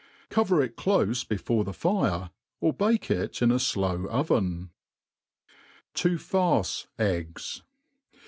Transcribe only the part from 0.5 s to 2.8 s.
it clofe before the fire^ or